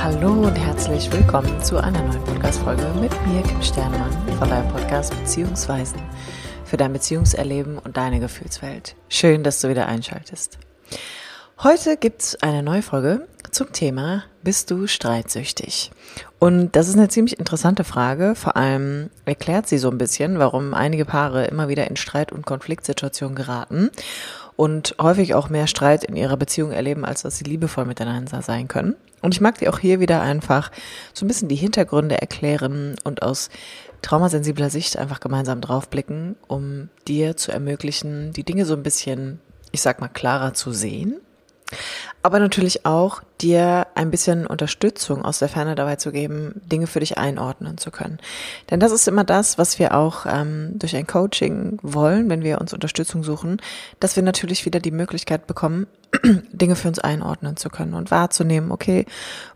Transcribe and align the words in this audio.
Hallo 0.00 0.30
und 0.30 0.54
herzlich 0.54 1.12
willkommen 1.12 1.60
zu 1.60 1.76
einer 1.76 2.00
neuen 2.00 2.22
Podcast-Folge 2.22 2.86
mit 3.00 3.10
mir, 3.26 3.42
Kim 3.42 3.60
Sternemann, 3.60 4.12
von 4.38 4.48
deinem 4.48 4.68
Podcast 4.68 5.12
Beziehungsweisen 5.18 6.00
für 6.64 6.76
dein 6.76 6.92
Beziehungserleben 6.92 7.78
und 7.78 7.96
deine 7.96 8.20
Gefühlswelt. 8.20 8.94
Schön, 9.08 9.42
dass 9.42 9.60
du 9.60 9.68
wieder 9.68 9.86
einschaltest. 9.86 10.58
Heute 11.64 11.96
gibt's 11.96 12.36
eine 12.36 12.62
neue 12.62 12.82
Folge 12.82 13.26
zum 13.50 13.72
Thema 13.72 14.22
Bist 14.44 14.70
du 14.70 14.86
streitsüchtig? 14.86 15.90
Und 16.38 16.76
das 16.76 16.88
ist 16.88 16.96
eine 16.96 17.08
ziemlich 17.08 17.40
interessante 17.40 17.82
Frage. 17.82 18.36
Vor 18.36 18.56
allem 18.56 19.10
erklärt 19.24 19.68
sie 19.68 19.78
so 19.78 19.90
ein 19.90 19.98
bisschen, 19.98 20.38
warum 20.38 20.74
einige 20.74 21.04
Paare 21.04 21.46
immer 21.46 21.68
wieder 21.68 21.88
in 21.88 21.96
Streit- 21.96 22.30
und 22.30 22.46
Konfliktsituationen 22.46 23.34
geraten 23.34 23.90
und 24.58 24.96
häufig 25.00 25.36
auch 25.36 25.50
mehr 25.50 25.68
Streit 25.68 26.02
in 26.02 26.16
ihrer 26.16 26.36
Beziehung 26.36 26.72
erleben, 26.72 27.04
als 27.04 27.22
dass 27.22 27.38
sie 27.38 27.44
liebevoll 27.44 27.84
miteinander 27.84 28.42
sein 28.42 28.66
können. 28.66 28.96
Und 29.22 29.32
ich 29.32 29.40
mag 29.40 29.56
dir 29.56 29.72
auch 29.72 29.78
hier 29.78 30.00
wieder 30.00 30.20
einfach 30.20 30.72
so 31.14 31.24
ein 31.24 31.28
bisschen 31.28 31.48
die 31.48 31.54
Hintergründe 31.54 32.20
erklären 32.20 32.96
und 33.04 33.22
aus 33.22 33.50
traumasensibler 34.02 34.68
Sicht 34.68 34.96
einfach 34.96 35.20
gemeinsam 35.20 35.60
draufblicken, 35.60 36.34
um 36.48 36.88
dir 37.06 37.36
zu 37.36 37.52
ermöglichen, 37.52 38.32
die 38.32 38.42
Dinge 38.42 38.64
so 38.64 38.74
ein 38.74 38.82
bisschen, 38.82 39.38
ich 39.70 39.80
sag 39.80 40.00
mal, 40.00 40.08
klarer 40.08 40.54
zu 40.54 40.72
sehen 40.72 41.20
aber 42.22 42.40
natürlich 42.40 42.84
auch 42.84 43.22
dir 43.40 43.86
ein 43.94 44.10
bisschen 44.10 44.46
Unterstützung 44.46 45.24
aus 45.24 45.38
der 45.38 45.48
Ferne 45.48 45.74
dabei 45.74 45.96
zu 45.96 46.10
geben, 46.10 46.60
Dinge 46.66 46.86
für 46.86 47.00
dich 47.00 47.16
einordnen 47.16 47.78
zu 47.78 47.90
können. 47.90 48.18
Denn 48.70 48.80
das 48.80 48.92
ist 48.92 49.06
immer 49.06 49.24
das, 49.24 49.58
was 49.58 49.78
wir 49.78 49.94
auch 49.94 50.26
ähm, 50.26 50.72
durch 50.78 50.96
ein 50.96 51.06
Coaching 51.06 51.78
wollen, 51.82 52.28
wenn 52.28 52.42
wir 52.42 52.60
uns 52.60 52.72
Unterstützung 52.72 53.22
suchen, 53.22 53.62
dass 54.00 54.16
wir 54.16 54.22
natürlich 54.22 54.64
wieder 54.64 54.80
die 54.80 54.90
Möglichkeit 54.90 55.46
bekommen, 55.46 55.86
Dinge 56.52 56.74
für 56.74 56.88
uns 56.88 56.98
einordnen 56.98 57.56
zu 57.56 57.70
können 57.70 57.94
und 57.94 58.10
wahrzunehmen, 58.10 58.72
okay, 58.72 59.06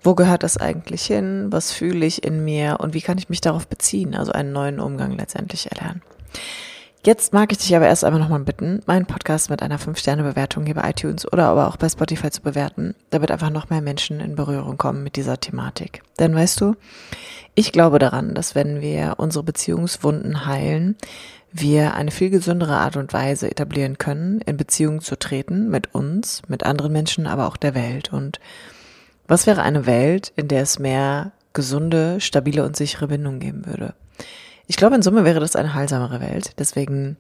wo 0.02 0.14
gehört 0.14 0.42
das 0.42 0.56
eigentlich 0.56 1.02
hin, 1.04 1.46
was 1.50 1.72
fühle 1.72 2.06
ich 2.06 2.24
in 2.24 2.44
mir 2.44 2.78
und 2.80 2.94
wie 2.94 3.00
kann 3.00 3.18
ich 3.18 3.28
mich 3.28 3.40
darauf 3.40 3.66
beziehen, 3.66 4.14
also 4.14 4.32
einen 4.32 4.52
neuen 4.52 4.78
Umgang 4.78 5.16
letztendlich 5.16 5.70
erlernen. 5.72 6.02
Jetzt 7.04 7.32
mag 7.32 7.50
ich 7.50 7.58
dich 7.58 7.74
aber 7.74 7.86
erst 7.86 8.04
einmal 8.04 8.20
nochmal 8.20 8.38
bitten, 8.44 8.80
meinen 8.86 9.06
Podcast 9.06 9.50
mit 9.50 9.60
einer 9.60 9.80
5-Sterne-Bewertung 9.80 10.66
hier 10.66 10.76
bei 10.76 10.88
iTunes 10.88 11.30
oder 11.32 11.46
aber 11.48 11.66
auch 11.66 11.76
bei 11.76 11.88
Spotify 11.88 12.30
zu 12.30 12.42
bewerten, 12.42 12.94
damit 13.10 13.32
einfach 13.32 13.50
noch 13.50 13.70
mehr 13.70 13.80
Menschen 13.80 14.20
in 14.20 14.36
Berührung 14.36 14.78
kommen 14.78 15.02
mit 15.02 15.16
dieser 15.16 15.40
Thematik. 15.40 16.04
Denn 16.20 16.32
weißt 16.32 16.60
du, 16.60 16.76
ich 17.56 17.72
glaube 17.72 17.98
daran, 17.98 18.36
dass 18.36 18.54
wenn 18.54 18.80
wir 18.80 19.14
unsere 19.16 19.42
Beziehungswunden 19.42 20.46
heilen, 20.46 20.94
wir 21.50 21.94
eine 21.94 22.12
viel 22.12 22.30
gesündere 22.30 22.76
Art 22.76 22.96
und 22.96 23.12
Weise 23.12 23.50
etablieren 23.50 23.98
können, 23.98 24.40
in 24.40 24.56
Beziehung 24.56 25.00
zu 25.00 25.18
treten 25.18 25.70
mit 25.70 25.92
uns, 25.96 26.42
mit 26.46 26.62
anderen 26.62 26.92
Menschen, 26.92 27.26
aber 27.26 27.48
auch 27.48 27.56
der 27.56 27.74
Welt. 27.74 28.12
Und 28.12 28.38
was 29.26 29.48
wäre 29.48 29.62
eine 29.62 29.86
Welt, 29.86 30.32
in 30.36 30.46
der 30.46 30.62
es 30.62 30.78
mehr 30.78 31.32
gesunde, 31.52 32.20
stabile 32.20 32.64
und 32.64 32.76
sichere 32.76 33.08
Bindungen 33.08 33.40
geben 33.40 33.66
würde? 33.66 33.94
Ich 34.66 34.76
glaube, 34.76 34.94
in 34.94 35.02
Summe 35.02 35.24
wäre 35.24 35.40
das 35.40 35.56
eine 35.56 35.74
heilsamere 35.74 36.20
Welt. 36.20 36.52
Deswegen 36.58 37.16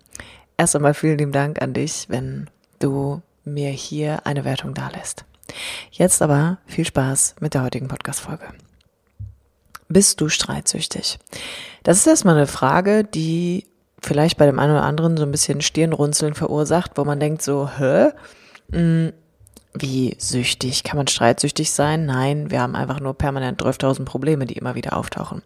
erst 0.56 0.76
einmal 0.76 0.94
vielen 0.94 1.18
lieben 1.18 1.32
Dank 1.32 1.60
an 1.60 1.74
dich, 1.74 2.06
wenn 2.08 2.48
du 2.78 3.22
mir 3.44 3.70
hier 3.70 4.26
eine 4.26 4.44
Wertung 4.44 4.74
dalässt. 4.74 5.24
Jetzt 5.90 6.22
aber 6.22 6.58
viel 6.66 6.84
Spaß 6.84 7.36
mit 7.40 7.54
der 7.54 7.62
heutigen 7.62 7.88
Podcast-Folge. 7.88 8.44
Bist 9.88 10.20
du 10.20 10.28
streitsüchtig? 10.28 11.18
Das 11.82 11.98
ist 11.98 12.06
erstmal 12.06 12.36
eine 12.36 12.46
Frage, 12.46 13.04
die 13.04 13.66
vielleicht 14.00 14.38
bei 14.38 14.46
dem 14.46 14.58
einen 14.58 14.72
oder 14.72 14.84
anderen 14.84 15.16
so 15.16 15.24
ein 15.24 15.30
bisschen 15.30 15.60
Stirnrunzeln 15.60 16.34
verursacht, 16.34 16.92
wo 16.96 17.04
man 17.04 17.20
denkt 17.20 17.42
so, 17.42 17.68
hä? 17.68 18.10
Hm, 18.72 19.12
wie 19.74 20.16
süchtig? 20.18 20.84
Kann 20.84 20.96
man 20.96 21.08
streitsüchtig 21.08 21.72
sein? 21.72 22.06
Nein, 22.06 22.50
wir 22.50 22.60
haben 22.60 22.76
einfach 22.76 23.00
nur 23.00 23.14
permanent 23.14 23.62
12.000 23.62 24.04
Probleme, 24.04 24.46
die 24.46 24.58
immer 24.58 24.74
wieder 24.74 24.96
auftauchen. 24.96 25.42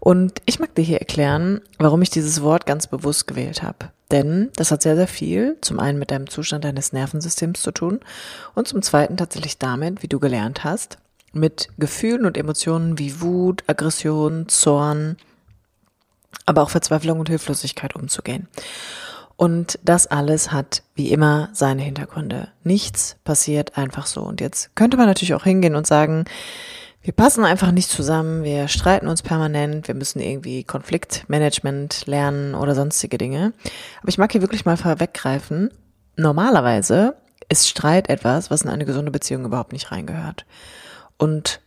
Und 0.00 0.40
ich 0.46 0.58
mag 0.58 0.74
dir 0.74 0.82
hier 0.82 0.98
erklären, 0.98 1.60
warum 1.78 2.02
ich 2.02 2.10
dieses 2.10 2.42
Wort 2.42 2.66
ganz 2.66 2.86
bewusst 2.86 3.26
gewählt 3.26 3.62
habe. 3.62 3.90
Denn 4.10 4.50
das 4.56 4.70
hat 4.70 4.82
sehr, 4.82 4.96
sehr 4.96 5.06
viel, 5.06 5.58
zum 5.60 5.78
einen 5.78 5.98
mit 5.98 6.10
deinem 6.10 6.28
Zustand 6.28 6.64
deines 6.64 6.92
Nervensystems 6.92 7.62
zu 7.62 7.70
tun 7.70 8.00
und 8.54 8.66
zum 8.66 8.82
zweiten 8.82 9.16
tatsächlich 9.16 9.58
damit, 9.58 10.02
wie 10.02 10.08
du 10.08 10.18
gelernt 10.18 10.64
hast, 10.64 10.98
mit 11.32 11.68
Gefühlen 11.78 12.24
und 12.24 12.36
Emotionen 12.36 12.98
wie 12.98 13.20
Wut, 13.20 13.62
Aggression, 13.68 14.48
Zorn, 14.48 15.16
aber 16.46 16.62
auch 16.62 16.70
Verzweiflung 16.70 17.20
und 17.20 17.28
Hilflosigkeit 17.28 17.94
umzugehen. 17.94 18.48
Und 19.36 19.78
das 19.84 20.06
alles 20.06 20.50
hat 20.50 20.82
wie 20.94 21.12
immer 21.12 21.48
seine 21.52 21.82
Hintergründe. 21.82 22.48
Nichts 22.64 23.16
passiert 23.24 23.78
einfach 23.78 24.06
so. 24.06 24.22
Und 24.22 24.40
jetzt 24.40 24.74
könnte 24.76 24.96
man 24.96 25.06
natürlich 25.06 25.34
auch 25.34 25.44
hingehen 25.44 25.76
und 25.76 25.86
sagen, 25.86 26.24
wir 27.02 27.12
passen 27.14 27.44
einfach 27.44 27.72
nicht 27.72 27.88
zusammen, 27.88 28.44
wir 28.44 28.68
streiten 28.68 29.08
uns 29.08 29.22
permanent, 29.22 29.88
wir 29.88 29.94
müssen 29.94 30.20
irgendwie 30.20 30.64
Konfliktmanagement 30.64 32.06
lernen 32.06 32.54
oder 32.54 32.74
sonstige 32.74 33.16
Dinge. 33.16 33.54
Aber 34.00 34.08
ich 34.08 34.18
mag 34.18 34.32
hier 34.32 34.42
wirklich 34.42 34.66
mal 34.66 34.76
vorweggreifen. 34.76 35.70
Normalerweise 36.16 37.16
ist 37.48 37.68
Streit 37.68 38.10
etwas, 38.10 38.50
was 38.50 38.62
in 38.62 38.68
eine 38.68 38.84
gesunde 38.84 39.10
Beziehung 39.10 39.46
überhaupt 39.46 39.72
nicht 39.72 39.90
reingehört. 39.90 40.44
Und 41.16 41.60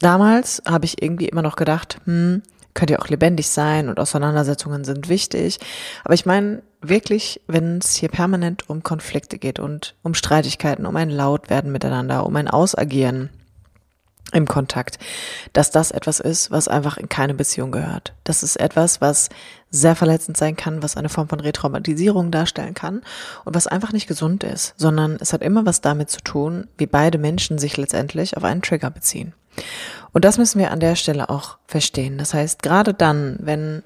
damals 0.00 0.62
habe 0.68 0.84
ich 0.84 1.02
irgendwie 1.02 1.28
immer 1.28 1.42
noch 1.42 1.56
gedacht, 1.56 1.98
hm, 2.04 2.42
könnte 2.74 2.92
ja 2.94 2.98
auch 3.00 3.08
lebendig 3.08 3.48
sein 3.48 3.88
und 3.88 3.98
Auseinandersetzungen 3.98 4.84
sind 4.84 5.08
wichtig. 5.08 5.58
Aber 6.04 6.14
ich 6.14 6.26
meine 6.26 6.62
wirklich, 6.82 7.40
wenn 7.46 7.78
es 7.78 7.96
hier 7.96 8.10
permanent 8.10 8.68
um 8.68 8.82
Konflikte 8.82 9.38
geht 9.38 9.58
und 9.58 9.96
um 10.02 10.14
Streitigkeiten, 10.14 10.86
um 10.86 10.94
ein 10.94 11.10
Lautwerden 11.10 11.72
miteinander, 11.72 12.24
um 12.24 12.36
ein 12.36 12.48
Ausagieren, 12.48 13.30
im 14.32 14.46
Kontakt, 14.46 14.98
dass 15.52 15.70
das 15.70 15.90
etwas 15.90 16.20
ist, 16.20 16.50
was 16.50 16.68
einfach 16.68 16.96
in 16.98 17.08
keine 17.08 17.34
Beziehung 17.34 17.72
gehört. 17.72 18.12
Das 18.24 18.42
ist 18.42 18.56
etwas, 18.56 19.00
was 19.00 19.30
sehr 19.70 19.96
verletzend 19.96 20.36
sein 20.36 20.56
kann, 20.56 20.82
was 20.82 20.96
eine 20.96 21.08
Form 21.08 21.28
von 21.28 21.40
Retraumatisierung 21.40 22.30
darstellen 22.30 22.74
kann 22.74 23.02
und 23.44 23.54
was 23.54 23.66
einfach 23.66 23.92
nicht 23.92 24.06
gesund 24.06 24.44
ist, 24.44 24.74
sondern 24.76 25.16
es 25.20 25.32
hat 25.32 25.42
immer 25.42 25.66
was 25.66 25.80
damit 25.80 26.10
zu 26.10 26.20
tun, 26.20 26.66
wie 26.76 26.86
beide 26.86 27.18
Menschen 27.18 27.58
sich 27.58 27.76
letztendlich 27.76 28.36
auf 28.36 28.44
einen 28.44 28.62
Trigger 28.62 28.90
beziehen. 28.90 29.34
Und 30.12 30.24
das 30.24 30.38
müssen 30.38 30.58
wir 30.58 30.70
an 30.70 30.80
der 30.80 30.94
Stelle 30.94 31.28
auch 31.28 31.58
verstehen. 31.66 32.18
Das 32.18 32.34
heißt, 32.34 32.62
gerade 32.62 32.94
dann, 32.94 33.38
wenn 33.40 33.82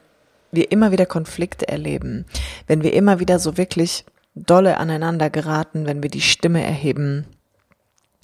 wir 0.50 0.70
immer 0.70 0.92
wieder 0.92 1.06
Konflikte 1.06 1.66
erleben, 1.68 2.26
wenn 2.66 2.82
wir 2.82 2.92
immer 2.92 3.20
wieder 3.20 3.38
so 3.38 3.56
wirklich 3.56 4.04
dolle 4.34 4.76
aneinander 4.78 5.30
geraten, 5.30 5.86
wenn 5.86 6.02
wir 6.02 6.10
die 6.10 6.20
Stimme 6.20 6.62
erheben, 6.62 7.26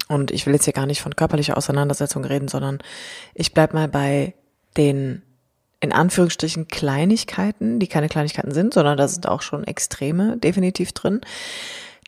und 0.08 0.30
ich 0.30 0.46
will 0.46 0.54
jetzt 0.54 0.64
hier 0.64 0.72
gar 0.72 0.86
nicht 0.86 1.00
von 1.00 1.16
körperlicher 1.16 1.56
Auseinandersetzung 1.56 2.24
reden, 2.24 2.48
sondern 2.48 2.78
ich 3.34 3.54
bleib 3.54 3.74
mal 3.74 3.88
bei 3.88 4.34
den 4.76 5.22
in 5.80 5.92
Anführungsstrichen 5.92 6.66
Kleinigkeiten, 6.66 7.78
die 7.78 7.86
keine 7.86 8.08
Kleinigkeiten 8.08 8.52
sind, 8.52 8.74
sondern 8.74 8.96
da 8.96 9.06
sind 9.06 9.28
auch 9.28 9.42
schon 9.42 9.64
Extreme 9.64 10.36
definitiv 10.36 10.92
drin, 10.92 11.20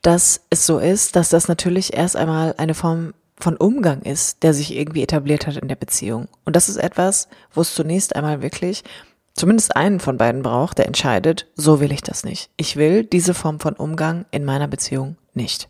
dass 0.02 0.40
es 0.50 0.66
so 0.66 0.78
ist, 0.78 1.14
dass 1.14 1.28
das 1.28 1.46
natürlich 1.46 1.94
erst 1.94 2.16
einmal 2.16 2.54
eine 2.58 2.74
Form 2.74 3.14
von 3.38 3.56
Umgang 3.56 4.02
ist, 4.02 4.42
der 4.42 4.54
sich 4.54 4.74
irgendwie 4.74 5.02
etabliert 5.02 5.46
hat 5.46 5.56
in 5.56 5.68
der 5.68 5.76
Beziehung. 5.76 6.28
Und 6.44 6.56
das 6.56 6.68
ist 6.68 6.76
etwas, 6.76 7.28
wo 7.52 7.60
es 7.60 7.74
zunächst 7.74 8.16
einmal 8.16 8.42
wirklich 8.42 8.82
zumindest 9.34 9.76
einen 9.76 10.00
von 10.00 10.18
beiden 10.18 10.42
braucht, 10.42 10.78
der 10.78 10.86
entscheidet, 10.86 11.46
so 11.54 11.80
will 11.80 11.92
ich 11.92 12.02
das 12.02 12.24
nicht. 12.24 12.50
Ich 12.56 12.76
will 12.76 13.04
diese 13.04 13.34
Form 13.34 13.60
von 13.60 13.74
Umgang 13.74 14.26
in 14.30 14.44
meiner 14.44 14.68
Beziehung 14.68 15.16
nicht. 15.32 15.68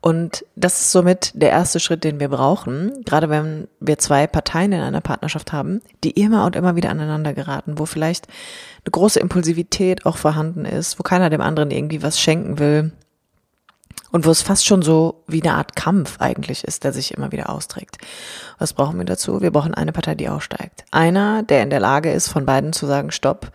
Und 0.00 0.44
das 0.54 0.80
ist 0.80 0.92
somit 0.92 1.32
der 1.34 1.50
erste 1.50 1.80
Schritt, 1.80 2.04
den 2.04 2.20
wir 2.20 2.28
brauchen, 2.28 3.04
gerade 3.04 3.28
wenn 3.30 3.68
wir 3.80 3.98
zwei 3.98 4.26
Parteien 4.26 4.72
in 4.72 4.80
einer 4.80 5.00
Partnerschaft 5.00 5.52
haben, 5.52 5.80
die 6.04 6.10
immer 6.10 6.44
und 6.44 6.56
immer 6.56 6.76
wieder 6.76 6.90
aneinander 6.90 7.34
geraten, 7.34 7.78
wo 7.78 7.86
vielleicht 7.86 8.26
eine 8.84 8.92
große 8.92 9.20
Impulsivität 9.20 10.06
auch 10.06 10.16
vorhanden 10.16 10.64
ist, 10.64 10.98
wo 10.98 11.02
keiner 11.02 11.30
dem 11.30 11.40
anderen 11.40 11.70
irgendwie 11.70 12.02
was 12.02 12.20
schenken 12.20 12.58
will 12.58 12.92
und 14.12 14.24
wo 14.24 14.30
es 14.30 14.42
fast 14.42 14.64
schon 14.64 14.82
so 14.82 15.24
wie 15.26 15.42
eine 15.42 15.54
Art 15.54 15.76
Kampf 15.76 16.20
eigentlich 16.20 16.64
ist, 16.64 16.84
der 16.84 16.92
sich 16.92 17.12
immer 17.14 17.32
wieder 17.32 17.50
austrägt. 17.50 17.98
Was 18.58 18.72
brauchen 18.72 18.98
wir 18.98 19.04
dazu? 19.04 19.40
Wir 19.40 19.50
brauchen 19.50 19.74
eine 19.74 19.92
Partei, 19.92 20.14
die 20.14 20.28
aussteigt. 20.28 20.84
Einer, 20.90 21.42
der 21.42 21.62
in 21.62 21.70
der 21.70 21.80
Lage 21.80 22.12
ist, 22.12 22.28
von 22.28 22.46
beiden 22.46 22.72
zu 22.72 22.86
sagen, 22.86 23.10
stopp, 23.10 23.50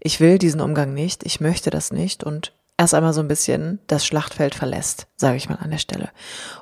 ich 0.00 0.20
will 0.20 0.38
diesen 0.38 0.60
Umgang 0.60 0.92
nicht, 0.94 1.24
ich 1.24 1.40
möchte 1.40 1.70
das 1.70 1.92
nicht 1.92 2.24
und 2.24 2.52
erst 2.82 2.94
einmal 2.94 3.12
so 3.12 3.20
ein 3.20 3.28
bisschen 3.28 3.78
das 3.86 4.04
Schlachtfeld 4.04 4.54
verlässt, 4.54 5.06
sage 5.16 5.36
ich 5.36 5.48
mal 5.48 5.56
an 5.56 5.70
der 5.70 5.78
Stelle. 5.78 6.10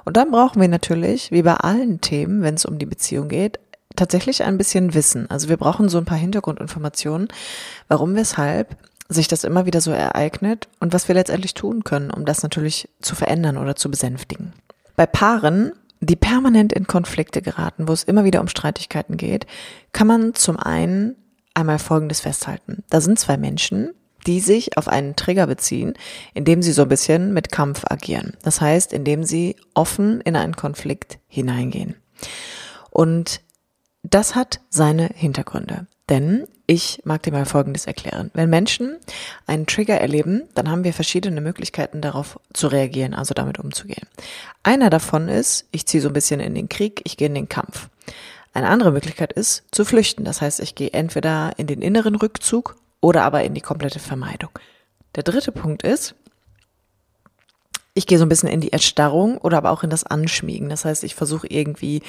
Und 0.04 0.16
dann 0.16 0.30
brauchen 0.30 0.60
wir 0.60 0.68
natürlich, 0.68 1.32
wie 1.32 1.42
bei 1.42 1.54
allen 1.54 2.00
Themen, 2.00 2.42
wenn 2.42 2.54
es 2.54 2.64
um 2.64 2.78
die 2.78 2.86
Beziehung 2.86 3.28
geht, 3.28 3.58
tatsächlich 3.96 4.44
ein 4.44 4.58
bisschen 4.58 4.94
Wissen. 4.94 5.28
Also 5.30 5.48
wir 5.48 5.56
brauchen 5.56 5.88
so 5.88 5.98
ein 5.98 6.04
paar 6.04 6.18
Hintergrundinformationen, 6.18 7.28
warum, 7.88 8.14
weshalb 8.14 8.76
sich 9.08 9.26
das 9.26 9.44
immer 9.44 9.66
wieder 9.66 9.80
so 9.80 9.90
ereignet 9.90 10.68
und 10.78 10.92
was 10.92 11.08
wir 11.08 11.14
letztendlich 11.14 11.54
tun 11.54 11.82
können, 11.82 12.10
um 12.10 12.24
das 12.24 12.42
natürlich 12.42 12.88
zu 13.00 13.14
verändern 13.14 13.56
oder 13.56 13.74
zu 13.74 13.90
besänftigen. 13.90 14.52
Bei 14.94 15.06
Paaren, 15.06 15.72
die 16.00 16.16
permanent 16.16 16.72
in 16.72 16.86
Konflikte 16.86 17.42
geraten, 17.42 17.88
wo 17.88 17.92
es 17.92 18.04
immer 18.04 18.24
wieder 18.24 18.40
um 18.40 18.48
Streitigkeiten 18.48 19.16
geht, 19.16 19.46
kann 19.92 20.06
man 20.06 20.34
zum 20.34 20.56
einen 20.56 21.16
einmal 21.54 21.78
Folgendes 21.78 22.20
festhalten. 22.20 22.84
Da 22.88 23.00
sind 23.00 23.18
zwei 23.18 23.36
Menschen, 23.36 23.90
die 24.30 24.38
sich 24.38 24.76
auf 24.76 24.86
einen 24.86 25.16
Trigger 25.16 25.48
beziehen, 25.48 25.94
indem 26.34 26.62
sie 26.62 26.70
so 26.70 26.82
ein 26.82 26.88
bisschen 26.88 27.34
mit 27.34 27.50
Kampf 27.50 27.82
agieren. 27.88 28.34
Das 28.44 28.60
heißt, 28.60 28.92
indem 28.92 29.24
sie 29.24 29.56
offen 29.74 30.20
in 30.20 30.36
einen 30.36 30.54
Konflikt 30.54 31.18
hineingehen. 31.26 31.96
Und 32.90 33.40
das 34.04 34.36
hat 34.36 34.60
seine 34.68 35.10
Hintergründe. 35.12 35.88
Denn 36.08 36.46
ich 36.68 37.00
mag 37.02 37.24
dir 37.24 37.32
mal 37.32 37.44
Folgendes 37.44 37.86
erklären. 37.86 38.30
Wenn 38.32 38.48
Menschen 38.50 38.98
einen 39.48 39.66
Trigger 39.66 40.00
erleben, 40.00 40.44
dann 40.54 40.70
haben 40.70 40.84
wir 40.84 40.92
verschiedene 40.92 41.40
Möglichkeiten 41.40 42.00
darauf 42.00 42.38
zu 42.52 42.68
reagieren, 42.68 43.14
also 43.14 43.34
damit 43.34 43.58
umzugehen. 43.58 44.06
Einer 44.62 44.90
davon 44.90 45.28
ist, 45.28 45.66
ich 45.72 45.86
ziehe 45.86 46.00
so 46.00 46.08
ein 46.08 46.14
bisschen 46.14 46.38
in 46.38 46.54
den 46.54 46.68
Krieg, 46.68 47.00
ich 47.02 47.16
gehe 47.16 47.26
in 47.26 47.34
den 47.34 47.48
Kampf. 47.48 47.88
Eine 48.52 48.68
andere 48.68 48.92
Möglichkeit 48.92 49.32
ist, 49.32 49.64
zu 49.72 49.84
flüchten. 49.84 50.24
Das 50.24 50.40
heißt, 50.40 50.60
ich 50.60 50.76
gehe 50.76 50.92
entweder 50.92 51.50
in 51.56 51.66
den 51.66 51.82
inneren 51.82 52.14
Rückzug 52.14 52.76
oder 53.00 53.22
aber 53.22 53.44
in 53.44 53.54
die 53.54 53.60
komplette 53.60 53.98
Vermeidung. 53.98 54.50
Der 55.14 55.22
dritte 55.22 55.52
Punkt 55.52 55.82
ist, 55.82 56.14
ich 57.94 58.06
gehe 58.06 58.18
so 58.18 58.24
ein 58.24 58.28
bisschen 58.28 58.48
in 58.48 58.60
die 58.60 58.72
Erstarrung 58.72 59.38
oder 59.38 59.58
aber 59.58 59.70
auch 59.70 59.82
in 59.82 59.90
das 59.90 60.04
Anschmiegen. 60.04 60.68
Das 60.68 60.84
heißt, 60.84 61.02
ich 61.04 61.14
versuche 61.14 61.46
irgendwie 61.48 62.02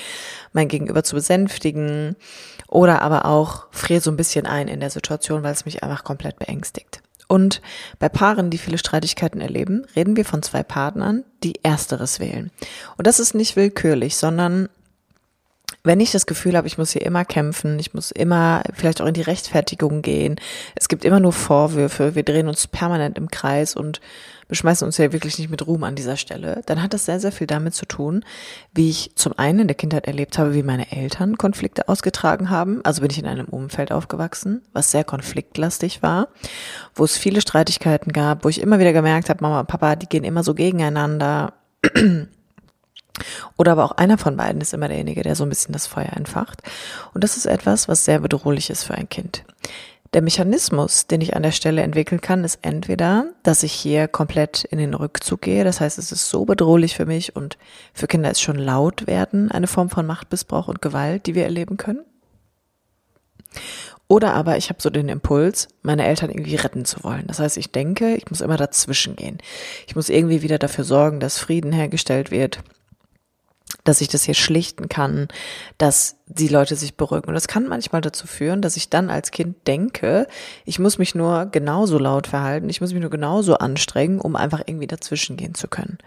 mein 0.53 0.67
Gegenüber 0.67 1.03
zu 1.03 1.15
besänftigen 1.15 2.15
oder 2.67 3.01
aber 3.01 3.25
auch 3.25 3.67
friere 3.71 4.01
so 4.01 4.11
ein 4.11 4.17
bisschen 4.17 4.45
ein 4.45 4.67
in 4.67 4.79
der 4.79 4.91
Situation, 4.91 5.43
weil 5.43 5.53
es 5.53 5.65
mich 5.65 5.83
einfach 5.83 6.03
komplett 6.03 6.37
beängstigt. 6.37 7.01
Und 7.27 7.61
bei 7.97 8.09
Paaren, 8.09 8.49
die 8.49 8.57
viele 8.57 8.77
Streitigkeiten 8.77 9.41
erleben, 9.41 9.85
reden 9.95 10.17
wir 10.17 10.25
von 10.25 10.43
zwei 10.43 10.63
Partnern, 10.63 11.23
die 11.43 11.63
ersteres 11.63 12.19
wählen. 12.19 12.51
Und 12.97 13.07
das 13.07 13.19
ist 13.19 13.33
nicht 13.33 13.55
willkürlich, 13.55 14.17
sondern 14.17 14.69
wenn 15.83 15.99
ich 15.99 16.11
das 16.11 16.25
Gefühl 16.25 16.55
habe, 16.55 16.67
ich 16.67 16.77
muss 16.77 16.91
hier 16.91 17.01
immer 17.01 17.25
kämpfen, 17.25 17.79
ich 17.79 17.93
muss 17.93 18.11
immer 18.11 18.63
vielleicht 18.73 19.01
auch 19.01 19.07
in 19.07 19.13
die 19.13 19.21
Rechtfertigung 19.21 20.01
gehen, 20.01 20.35
es 20.75 20.87
gibt 20.87 21.05
immer 21.05 21.19
nur 21.19 21.33
Vorwürfe, 21.33 22.15
wir 22.15 22.23
drehen 22.23 22.47
uns 22.47 22.67
permanent 22.67 23.17
im 23.17 23.29
Kreis 23.29 23.75
und 23.75 23.99
beschmeißen 24.47 24.85
uns 24.85 24.97
ja 24.97 25.13
wirklich 25.13 25.39
nicht 25.39 25.49
mit 25.49 25.65
Ruhm 25.65 25.83
an 25.83 25.95
dieser 25.95 26.17
Stelle, 26.17 26.61
dann 26.65 26.83
hat 26.83 26.93
das 26.93 27.05
sehr, 27.05 27.19
sehr 27.19 27.31
viel 27.31 27.47
damit 27.47 27.73
zu 27.73 27.85
tun, 27.85 28.25
wie 28.73 28.89
ich 28.89 29.11
zum 29.15 29.37
einen 29.37 29.59
in 29.59 29.67
der 29.67 29.75
Kindheit 29.75 30.07
erlebt 30.07 30.37
habe, 30.37 30.53
wie 30.53 30.61
meine 30.61 30.91
Eltern 30.91 31.37
Konflikte 31.37 31.87
ausgetragen 31.87 32.49
haben. 32.49 32.81
Also 32.83 33.01
bin 33.01 33.09
ich 33.09 33.19
in 33.19 33.27
einem 33.27 33.47
Umfeld 33.47 33.93
aufgewachsen, 33.93 34.61
was 34.73 34.91
sehr 34.91 35.05
konfliktlastig 35.05 36.03
war, 36.03 36.27
wo 36.95 37.05
es 37.05 37.17
viele 37.17 37.39
Streitigkeiten 37.39 38.11
gab, 38.11 38.43
wo 38.43 38.49
ich 38.49 38.59
immer 38.59 38.77
wieder 38.77 38.93
gemerkt 38.93 39.29
habe, 39.29 39.41
Mama 39.41 39.61
und 39.61 39.67
Papa, 39.67 39.95
die 39.95 40.07
gehen 40.07 40.25
immer 40.25 40.43
so 40.43 40.53
gegeneinander. 40.53 41.53
Oder 43.57 43.73
aber 43.73 43.85
auch 43.85 43.91
einer 43.91 44.17
von 44.17 44.37
beiden 44.37 44.61
ist 44.61 44.73
immer 44.73 44.87
derjenige, 44.87 45.23
der 45.23 45.35
so 45.35 45.43
ein 45.43 45.49
bisschen 45.49 45.73
das 45.73 45.87
Feuer 45.87 46.13
entfacht. 46.13 46.61
Und 47.13 47.23
das 47.23 47.37
ist 47.37 47.45
etwas, 47.45 47.87
was 47.87 48.05
sehr 48.05 48.19
bedrohlich 48.19 48.69
ist 48.69 48.83
für 48.83 48.95
ein 48.95 49.09
Kind. 49.09 49.43
Der 50.13 50.21
Mechanismus, 50.21 51.07
den 51.07 51.21
ich 51.21 51.37
an 51.37 51.43
der 51.43 51.53
Stelle 51.53 51.83
entwickeln 51.83 52.19
kann, 52.19 52.43
ist 52.43 52.59
entweder, 52.63 53.27
dass 53.43 53.63
ich 53.63 53.71
hier 53.71 54.09
komplett 54.09 54.65
in 54.65 54.77
den 54.77 54.93
Rückzug 54.93 55.41
gehe. 55.41 55.63
Das 55.63 55.79
heißt, 55.79 55.97
es 55.97 56.11
ist 56.11 56.29
so 56.29 56.43
bedrohlich 56.43 56.95
für 56.95 57.05
mich 57.05 57.35
und 57.35 57.57
für 57.93 58.07
Kinder 58.07 58.29
ist 58.29 58.41
schon 58.41 58.57
laut 58.57 59.07
werden 59.07 59.51
eine 59.51 59.67
Form 59.67 59.89
von 59.89 60.05
Machtmissbrauch 60.05 60.67
und 60.67 60.81
Gewalt, 60.81 61.27
die 61.27 61.35
wir 61.35 61.45
erleben 61.45 61.77
können. 61.77 62.03
Oder 64.09 64.33
aber 64.33 64.57
ich 64.57 64.67
habe 64.67 64.81
so 64.81 64.89
den 64.89 65.07
Impuls, 65.07 65.69
meine 65.81 66.05
Eltern 66.05 66.29
irgendwie 66.29 66.55
retten 66.55 66.83
zu 66.83 67.05
wollen. 67.05 67.27
Das 67.27 67.39
heißt, 67.39 67.55
ich 67.55 67.71
denke, 67.71 68.15
ich 68.15 68.29
muss 68.29 68.41
immer 68.41 68.57
dazwischen 68.57 69.15
gehen. 69.15 69.37
Ich 69.87 69.95
muss 69.95 70.09
irgendwie 70.09 70.41
wieder 70.41 70.59
dafür 70.59 70.83
sorgen, 70.83 71.21
dass 71.21 71.39
Frieden 71.39 71.71
hergestellt 71.71 72.31
wird 72.31 72.61
dass 73.83 74.01
ich 74.01 74.07
das 74.07 74.23
hier 74.23 74.33
schlichten 74.33 74.89
kann, 74.89 75.27
dass 75.77 76.15
die 76.27 76.47
Leute 76.47 76.75
sich 76.75 76.95
beruhigen. 76.95 77.27
Und 77.27 77.33
das 77.33 77.47
kann 77.47 77.67
manchmal 77.67 78.01
dazu 78.01 78.27
führen, 78.27 78.61
dass 78.61 78.77
ich 78.77 78.89
dann 78.89 79.09
als 79.09 79.31
Kind 79.31 79.67
denke, 79.67 80.27
ich 80.65 80.79
muss 80.79 80.97
mich 80.97 81.15
nur 81.15 81.47
genauso 81.47 81.97
laut 81.97 82.27
verhalten, 82.27 82.69
ich 82.69 82.81
muss 82.81 82.93
mich 82.93 83.01
nur 83.01 83.09
genauso 83.09 83.57
anstrengen, 83.57 84.19
um 84.19 84.35
einfach 84.35 84.61
irgendwie 84.65 84.87
dazwischen 84.87 85.37
gehen 85.37 85.55
zu 85.55 85.67
können. 85.67 85.97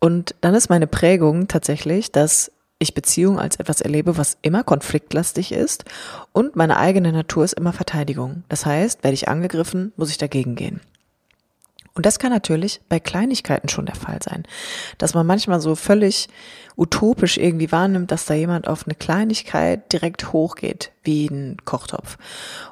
Und 0.00 0.34
dann 0.40 0.54
ist 0.54 0.70
meine 0.70 0.86
Prägung 0.86 1.48
tatsächlich, 1.48 2.12
dass 2.12 2.52
ich 2.78 2.94
Beziehung 2.94 3.40
als 3.40 3.56
etwas 3.56 3.80
erlebe, 3.80 4.16
was 4.16 4.38
immer 4.42 4.62
konfliktlastig 4.62 5.52
ist 5.52 5.84
und 6.32 6.54
meine 6.54 6.76
eigene 6.76 7.12
Natur 7.12 7.44
ist 7.44 7.54
immer 7.54 7.72
Verteidigung. 7.72 8.44
Das 8.48 8.66
heißt, 8.66 9.02
werde 9.02 9.14
ich 9.14 9.28
angegriffen, 9.28 9.92
muss 9.96 10.10
ich 10.10 10.18
dagegen 10.18 10.54
gehen. 10.54 10.80
Und 11.98 12.06
das 12.06 12.20
kann 12.20 12.30
natürlich 12.30 12.80
bei 12.88 13.00
Kleinigkeiten 13.00 13.68
schon 13.68 13.84
der 13.84 13.96
Fall 13.96 14.20
sein, 14.22 14.44
dass 14.98 15.14
man 15.14 15.26
manchmal 15.26 15.60
so 15.60 15.74
völlig 15.74 16.28
utopisch 16.76 17.38
irgendwie 17.38 17.72
wahrnimmt, 17.72 18.12
dass 18.12 18.24
da 18.24 18.34
jemand 18.34 18.68
auf 18.68 18.86
eine 18.86 18.94
Kleinigkeit 18.94 19.92
direkt 19.92 20.32
hochgeht, 20.32 20.92
wie 21.02 21.26
ein 21.26 21.56
Kochtopf. 21.64 22.16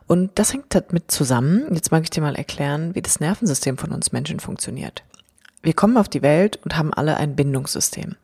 Und 0.06 0.30
das 0.36 0.52
hängt 0.52 0.66
damit 0.68 1.10
zusammen, 1.10 1.66
jetzt 1.74 1.90
mag 1.90 2.04
ich 2.04 2.10
dir 2.10 2.20
mal 2.20 2.36
erklären, 2.36 2.94
wie 2.94 3.02
das 3.02 3.18
Nervensystem 3.18 3.78
von 3.78 3.90
uns 3.90 4.12
Menschen 4.12 4.38
funktioniert. 4.38 5.02
Wir 5.60 5.74
kommen 5.74 5.96
auf 5.96 6.08
die 6.08 6.22
Welt 6.22 6.60
und 6.62 6.76
haben 6.76 6.94
alle 6.94 7.16
ein 7.16 7.34
Bindungssystem. 7.34 8.14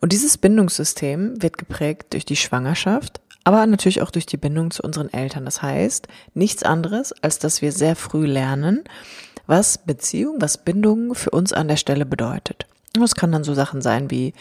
Und 0.00 0.12
dieses 0.12 0.36
Bindungssystem 0.36 1.40
wird 1.40 1.56
geprägt 1.56 2.12
durch 2.12 2.26
die 2.26 2.36
Schwangerschaft, 2.36 3.22
aber 3.44 3.66
natürlich 3.66 4.02
auch 4.02 4.10
durch 4.10 4.26
die 4.26 4.36
Bindung 4.36 4.72
zu 4.72 4.82
unseren 4.82 5.10
Eltern. 5.10 5.46
Das 5.46 5.62
heißt, 5.62 6.06
nichts 6.34 6.64
anderes, 6.64 7.14
als 7.22 7.38
dass 7.38 7.62
wir 7.62 7.72
sehr 7.72 7.96
früh 7.96 8.26
lernen, 8.26 8.84
was 9.46 9.78
Beziehung, 9.78 10.36
was 10.40 10.58
Bindung 10.58 11.14
für 11.14 11.30
uns 11.30 11.52
an 11.52 11.68
der 11.68 11.76
Stelle 11.76 12.06
bedeutet. 12.06 12.66
Es 13.02 13.16
kann 13.16 13.32
dann 13.32 13.42
so 13.42 13.54
Sachen 13.54 13.82
sein 13.82 14.10
wie, 14.10 14.34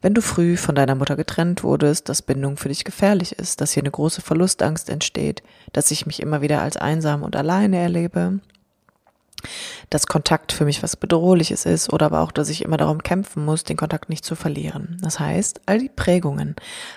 wenn 0.00 0.14
du 0.14 0.22
früh 0.22 0.56
von 0.56 0.76
deiner 0.76 0.94
Mutter 0.94 1.16
getrennt 1.16 1.64
wurdest, 1.64 2.08
dass 2.08 2.22
Bindung 2.22 2.56
für 2.56 2.68
dich 2.68 2.84
gefährlich 2.84 3.32
ist, 3.32 3.60
dass 3.60 3.72
hier 3.72 3.82
eine 3.82 3.90
große 3.90 4.20
Verlustangst 4.20 4.88
entsteht, 4.88 5.42
dass 5.72 5.90
ich 5.90 6.06
mich 6.06 6.20
immer 6.20 6.40
wieder 6.40 6.62
als 6.62 6.76
einsam 6.76 7.24
und 7.24 7.34
alleine 7.34 7.78
erlebe, 7.78 8.38
dass 9.90 10.06
Kontakt 10.06 10.52
für 10.52 10.64
mich 10.64 10.82
was 10.82 10.96
Bedrohliches 10.96 11.66
ist 11.66 11.92
oder 11.92 12.06
aber 12.06 12.20
auch, 12.20 12.32
dass 12.32 12.48
ich 12.48 12.62
immer 12.62 12.76
darum 12.76 13.02
kämpfen 13.02 13.44
muss, 13.44 13.64
den 13.64 13.76
Kontakt 13.76 14.08
nicht 14.08 14.24
zu 14.24 14.34
verlieren. 14.34 14.98
Das 15.02 15.18
heißt, 15.18 15.62
all 15.66 15.78
die 15.78 15.88
Prägungen, 15.88 16.54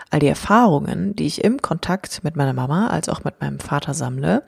all 0.09 0.19
die 0.19 0.27
Erfahrungen, 0.27 1.15
die 1.15 1.25
ich 1.25 1.43
im 1.43 1.61
Kontakt 1.61 2.23
mit 2.23 2.35
meiner 2.35 2.53
Mama 2.53 2.87
als 2.87 3.09
auch 3.09 3.23
mit 3.23 3.41
meinem 3.41 3.59
Vater 3.59 3.93
sammle, 3.93 4.43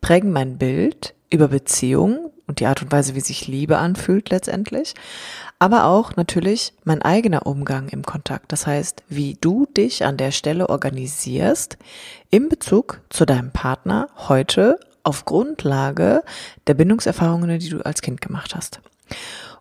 prägen 0.00 0.32
mein 0.32 0.58
Bild 0.58 1.14
über 1.30 1.48
Beziehungen, 1.48 2.30
und 2.48 2.60
die 2.60 2.66
Art 2.66 2.82
und 2.82 2.90
Weise, 2.90 3.14
wie 3.14 3.20
sich 3.20 3.46
Liebe 3.46 3.78
anfühlt 3.78 4.30
letztendlich, 4.30 4.94
aber 5.58 5.84
auch 5.84 6.16
natürlich 6.16 6.72
mein 6.84 7.02
eigener 7.02 7.46
Umgang 7.46 7.88
im 7.90 8.02
Kontakt. 8.04 8.50
Das 8.50 8.66
heißt, 8.66 9.04
wie 9.08 9.36
du 9.40 9.66
dich 9.66 10.04
an 10.04 10.16
der 10.16 10.32
Stelle 10.32 10.68
organisierst 10.68 11.78
in 12.30 12.48
Bezug 12.48 13.00
zu 13.10 13.24
deinem 13.24 13.52
Partner 13.52 14.08
heute 14.28 14.80
auf 15.04 15.24
Grundlage 15.24 16.22
der 16.66 16.74
Bindungserfahrungen, 16.74 17.58
die 17.58 17.68
du 17.68 17.80
als 17.80 18.02
Kind 18.02 18.20
gemacht 18.20 18.54
hast. 18.54 18.80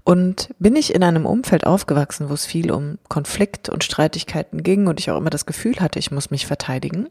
Und 0.04 0.50
bin 0.57 0.78
ich 0.78 0.95
in 0.95 1.04
einem 1.04 1.25
Umfeld 1.25 1.66
aufgewachsen, 1.66 2.30
wo 2.30 2.34
es 2.34 2.45
viel 2.45 2.72
um 2.72 2.98
Konflikt 3.10 3.68
und 3.68 3.84
Streitigkeiten 3.84 4.63
ging 4.63 4.88
und 4.88 5.01
ich 5.01 5.12
auch 5.12 5.18
immer 5.18 5.30
das 5.30 5.45
Gefühl 5.45 5.81
hatte, 5.81 6.00
ich 6.00 6.12
muss 6.12 6.31
mich 6.31 6.48
verteidigen, 6.48 7.10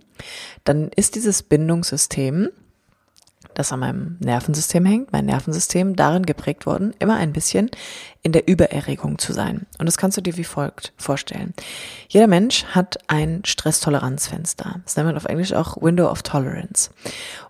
dann 0.65 0.89
ist 0.97 1.15
dieses 1.15 1.43
Bindungssystem 1.43 2.49
das 3.57 3.73
an 3.73 3.81
meinem 3.81 4.17
Nervensystem 4.21 4.85
hängt, 4.85 5.13
mein 5.13 5.25
Nervensystem 5.25 5.97
darin 5.97 6.27
geprägt 6.27 6.67
worden, 6.67 6.95
immer 6.99 7.17
ein 7.17 7.33
bisschen 7.33 7.71
in 8.23 8.33
der 8.33 8.49
Übererregung 8.49 9.19
zu 9.19 9.33
sein. 9.33 9.67
Und 9.79 9.87
das 9.87 9.97
kannst 9.97 10.17
du 10.17 10.21
dir 10.21 10.37
wie 10.37 10.45
folgt 10.45 10.93
vorstellen. 10.97 11.55
Jeder 12.09 12.27
Mensch 12.27 12.65
hat 12.67 12.99
ein 13.09 13.43
Stresstoleranzfenster. 13.45 14.81
Das 14.85 14.97
nennt 14.97 15.07
man 15.07 15.17
auf 15.17 15.25
Englisch 15.25 15.55
auch 15.55 15.81
Window 15.81 16.11
of 16.11 16.23
Tolerance. 16.23 16.91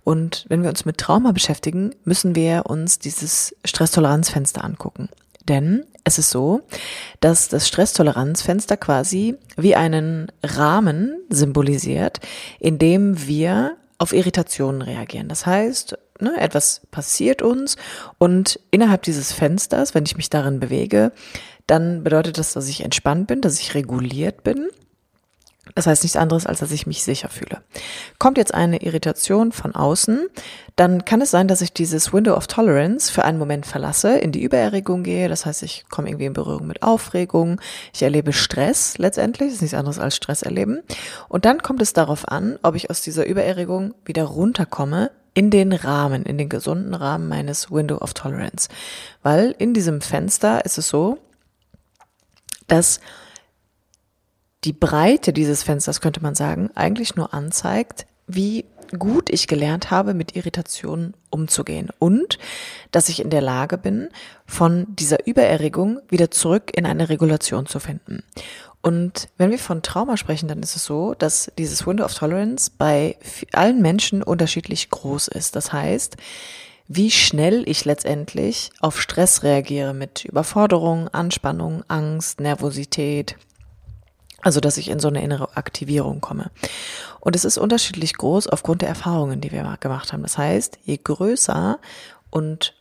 Und 0.04 0.46
wenn 0.48 0.62
wir 0.62 0.68
uns 0.70 0.84
mit 0.84 0.98
Trauma 0.98 1.32
beschäftigen, 1.32 1.94
müssen 2.04 2.36
wir 2.36 2.66
uns 2.66 3.00
dieses 3.00 3.56
Stresstoleranzfenster 3.64 4.62
angucken. 4.62 5.08
Denn 5.48 5.84
es 6.04 6.18
ist 6.18 6.30
so, 6.30 6.60
dass 7.20 7.48
das 7.48 7.66
Stresstoleranzfenster 7.66 8.76
quasi 8.76 9.36
wie 9.56 9.74
einen 9.74 10.30
Rahmen 10.44 11.18
symbolisiert, 11.30 12.20
in 12.60 12.78
dem 12.78 13.26
wir 13.26 13.76
auf 13.98 14.12
Irritationen 14.12 14.82
reagieren. 14.82 15.28
Das 15.28 15.46
heißt, 15.46 15.98
ne, 16.20 16.38
etwas 16.38 16.82
passiert 16.90 17.42
uns 17.42 17.76
und 18.18 18.60
innerhalb 18.70 19.02
dieses 19.02 19.32
Fensters, 19.32 19.94
wenn 19.94 20.04
ich 20.04 20.16
mich 20.16 20.30
darin 20.30 20.60
bewege, 20.60 21.12
dann 21.66 22.04
bedeutet 22.04 22.38
das, 22.38 22.52
dass 22.52 22.68
ich 22.68 22.82
entspannt 22.82 23.26
bin, 23.26 23.40
dass 23.40 23.60
ich 23.60 23.74
reguliert 23.74 24.42
bin 24.42 24.68
das 25.76 25.86
heißt 25.86 26.02
nichts 26.02 26.16
anderes, 26.16 26.46
als 26.46 26.60
dass 26.60 26.70
ich 26.72 26.86
mich 26.86 27.04
sicher 27.04 27.28
fühle. 27.28 27.60
Kommt 28.18 28.38
jetzt 28.38 28.54
eine 28.54 28.82
Irritation 28.82 29.52
von 29.52 29.74
außen, 29.74 30.26
dann 30.74 31.04
kann 31.04 31.20
es 31.20 31.30
sein, 31.30 31.48
dass 31.48 31.60
ich 31.60 31.74
dieses 31.74 32.14
Window 32.14 32.34
of 32.34 32.46
Tolerance 32.46 33.12
für 33.12 33.24
einen 33.24 33.38
Moment 33.38 33.66
verlasse, 33.66 34.16
in 34.16 34.32
die 34.32 34.42
Übererregung 34.42 35.02
gehe. 35.02 35.28
Das 35.28 35.44
heißt, 35.44 35.62
ich 35.62 35.84
komme 35.90 36.08
irgendwie 36.08 36.24
in 36.24 36.32
Berührung 36.32 36.66
mit 36.66 36.82
Aufregung, 36.82 37.60
ich 37.92 38.02
erlebe 38.02 38.32
Stress 38.32 38.96
letztendlich, 38.96 39.48
das 39.48 39.56
ist 39.56 39.62
nichts 39.62 39.76
anderes 39.76 39.98
als 39.98 40.16
Stress 40.16 40.40
erleben. 40.40 40.80
Und 41.28 41.44
dann 41.44 41.62
kommt 41.62 41.82
es 41.82 41.92
darauf 41.92 42.26
an, 42.26 42.58
ob 42.62 42.74
ich 42.74 42.88
aus 42.88 43.02
dieser 43.02 43.26
Übererregung 43.26 43.94
wieder 44.06 44.24
runterkomme 44.24 45.10
in 45.34 45.50
den 45.50 45.74
Rahmen, 45.74 46.22
in 46.22 46.38
den 46.38 46.48
gesunden 46.48 46.94
Rahmen 46.94 47.28
meines 47.28 47.70
Window 47.70 47.98
of 47.98 48.14
Tolerance. 48.14 48.70
Weil 49.22 49.54
in 49.58 49.74
diesem 49.74 50.00
Fenster 50.00 50.64
ist 50.64 50.78
es 50.78 50.88
so, 50.88 51.18
dass 52.66 53.00
die 54.66 54.72
Breite 54.72 55.32
dieses 55.32 55.62
Fensters, 55.62 56.00
könnte 56.00 56.20
man 56.20 56.34
sagen, 56.34 56.70
eigentlich 56.74 57.14
nur 57.14 57.32
anzeigt, 57.32 58.06
wie 58.26 58.64
gut 58.98 59.30
ich 59.30 59.46
gelernt 59.46 59.90
habe, 59.90 60.12
mit 60.12 60.34
Irritationen 60.36 61.14
umzugehen 61.30 61.90
und 61.98 62.38
dass 62.90 63.08
ich 63.08 63.20
in 63.20 63.30
der 63.30 63.40
Lage 63.40 63.78
bin, 63.78 64.08
von 64.44 64.86
dieser 64.96 65.26
Übererregung 65.26 66.00
wieder 66.08 66.30
zurück 66.30 66.76
in 66.76 66.84
eine 66.84 67.08
Regulation 67.08 67.66
zu 67.66 67.78
finden. 67.78 68.22
Und 68.82 69.28
wenn 69.36 69.50
wir 69.50 69.58
von 69.58 69.82
Trauma 69.82 70.16
sprechen, 70.16 70.48
dann 70.48 70.62
ist 70.62 70.76
es 70.76 70.84
so, 70.84 71.14
dass 71.14 71.50
dieses 71.58 71.86
Window 71.86 72.04
of 72.04 72.14
Tolerance 72.14 72.70
bei 72.76 73.16
allen 73.52 73.82
Menschen 73.82 74.22
unterschiedlich 74.22 74.90
groß 74.90 75.28
ist. 75.28 75.56
Das 75.56 75.72
heißt, 75.72 76.16
wie 76.88 77.10
schnell 77.10 77.68
ich 77.68 77.84
letztendlich 77.84 78.70
auf 78.80 79.00
Stress 79.00 79.42
reagiere 79.42 79.94
mit 79.94 80.24
Überforderung, 80.24 81.08
Anspannung, 81.08 81.82
Angst, 81.88 82.40
Nervosität. 82.40 83.36
Also, 84.46 84.60
dass 84.60 84.76
ich 84.76 84.90
in 84.90 85.00
so 85.00 85.08
eine 85.08 85.24
innere 85.24 85.56
Aktivierung 85.56 86.20
komme. 86.20 86.52
Und 87.18 87.34
es 87.34 87.44
ist 87.44 87.58
unterschiedlich 87.58 88.14
groß 88.14 88.46
aufgrund 88.46 88.80
der 88.80 88.88
Erfahrungen, 88.88 89.40
die 89.40 89.50
wir 89.50 89.76
gemacht 89.80 90.12
haben. 90.12 90.22
Das 90.22 90.38
heißt, 90.38 90.78
je 90.84 91.00
größer 91.02 91.80
und 92.30 92.72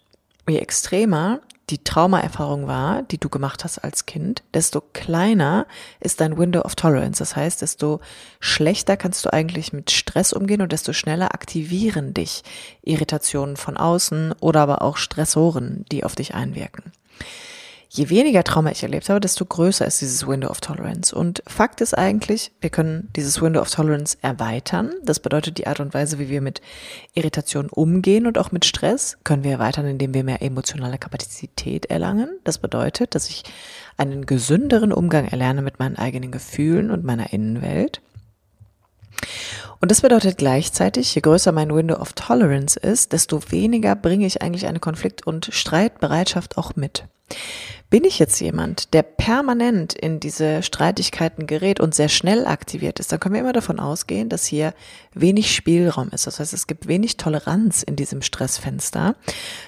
je 0.48 0.60
extremer 0.60 1.40
die 1.72 1.84
Traumaerfahrung 1.84 2.68
war, 2.68 3.02
die 3.02 3.18
du 3.18 3.30
gemacht 3.30 3.64
hast 3.64 3.80
als 3.80 4.06
Kind, 4.06 4.44
desto 4.54 4.80
kleiner 4.94 5.66
ist 6.00 6.22
dein 6.22 6.38
Window 6.38 6.62
of 6.62 6.76
Tolerance. 6.76 7.18
Das 7.18 7.36
heißt, 7.36 7.64
desto 7.64 8.00
schlechter 8.40 8.96
kannst 8.96 9.26
du 9.26 9.34
eigentlich 9.34 9.74
mit 9.74 9.90
Stress 9.90 10.34
umgehen 10.34 10.62
und 10.62 10.72
desto 10.72 10.94
schneller 10.94 11.34
aktivieren 11.34 12.14
dich 12.14 12.44
Irritationen 12.84 13.58
von 13.58 13.76
außen 13.76 14.36
oder 14.40 14.62
aber 14.62 14.84
auch 14.84 14.98
Stressoren, 14.98 15.84
die 15.92 16.04
auf 16.04 16.14
dich 16.14 16.36
einwirken 16.36 16.92
je 17.96 18.10
weniger 18.10 18.44
Trauma 18.44 18.72
ich 18.72 18.84
erlebt 18.84 19.08
habe, 19.08 19.22
desto 19.22 19.46
größer 19.46 19.86
ist 19.86 20.02
dieses 20.02 20.28
Window 20.28 20.50
of 20.50 20.60
Tolerance. 20.60 21.16
Und 21.16 21.42
Fakt 21.48 21.80
ist 21.80 21.98
eigentlich, 21.98 22.52
wir 22.60 22.70
können 22.70 23.10
dieses 23.16 23.42
Window 23.42 23.62
of 23.62 23.72
Tolerance 23.72 24.18
erweitern. 24.22 24.92
Das 25.04 25.22
bedeutet, 25.22 25.58
die 25.58 25.68
Art 25.68 25.80
und 25.80 25.94
Weise, 25.94 26.20
wie 26.20 26.30
wir 26.30 26.42
mit 26.42 26.62
Irritation 27.14 27.70
umgehen 27.70 28.28
und 28.28 28.38
auch 28.38 28.52
mit 28.52 28.66
Stress, 28.66 29.18
können 29.24 29.46
wir 29.46 29.52
erweitern, 29.54 29.86
indem 29.86 30.14
wir 30.14 30.26
mehr 30.26 30.42
emotionale 30.42 30.98
Kapazität 30.98 31.86
erlangen. 31.86 32.30
Das 32.44 32.58
bedeutet, 32.58 33.16
dass 33.16 33.30
ich 33.30 33.44
einen 33.96 34.26
gesünderen 34.26 34.92
Umgang 34.92 35.26
erlerne 35.28 35.62
mit 35.62 35.80
meinen 35.80 35.96
eigenen 35.96 36.32
Gefühlen 36.32 36.92
und 36.92 37.06
meiner 37.06 37.32
Innenwelt. 37.32 38.02
Und 39.80 39.92
das 39.92 40.02
bedeutet 40.02 40.38
gleichzeitig, 40.38 41.16
je 41.16 41.22
größer 41.22 41.54
mein 41.54 41.74
Window 41.74 41.96
of 41.96 42.12
Tolerance 42.14 42.78
ist, 42.78 43.14
desto 43.14 43.40
weniger 43.52 43.96
bringe 43.96 44.26
ich 44.26 44.42
eigentlich 44.42 44.68
eine 44.68 44.80
Konflikt- 44.80 45.26
und 45.26 45.50
Streitbereitschaft 45.52 46.58
auch 46.58 46.76
mit. 46.76 47.06
Bin 47.92 48.04
ich 48.04 48.18
jetzt 48.18 48.42
jemand, 48.42 48.94
der 48.94 49.04
permanent 49.04 49.94
in 49.94 50.20
diese 50.20 50.64
Streitigkeiten 50.64 51.46
gerät 51.46 51.80
und 51.80 51.94
sehr 51.94 52.10
schnell 52.10 52.48
aktiviert 52.48 53.00
ist, 53.00 53.12
dann 53.12 53.20
können 53.20 53.36
wir 53.36 53.42
immer 53.42 53.54
davon 53.54 53.80
ausgehen, 53.80 54.28
dass 54.28 54.46
hier 54.46 54.74
wenig 55.14 55.56
Spielraum 55.56 56.10
ist. 56.10 56.26
Das 56.26 56.40
heißt, 56.40 56.52
es 56.52 56.66
gibt 56.66 56.88
wenig 56.88 57.18
Toleranz 57.18 57.84
in 57.84 57.96
diesem 57.96 58.24
Stressfenster, 58.24 59.16